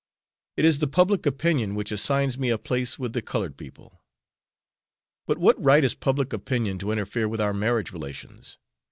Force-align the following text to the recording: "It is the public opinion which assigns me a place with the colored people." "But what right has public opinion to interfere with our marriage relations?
"It 0.57 0.65
is 0.65 0.79
the 0.79 0.87
public 0.87 1.27
opinion 1.27 1.75
which 1.75 1.91
assigns 1.91 2.35
me 2.35 2.49
a 2.49 2.57
place 2.57 2.97
with 2.97 3.13
the 3.13 3.21
colored 3.21 3.55
people." 3.55 4.01
"But 5.27 5.37
what 5.37 5.63
right 5.63 5.83
has 5.83 5.93
public 5.93 6.33
opinion 6.33 6.79
to 6.79 6.91
interfere 6.91 7.29
with 7.29 7.39
our 7.39 7.53
marriage 7.53 7.91
relations? 7.91 8.57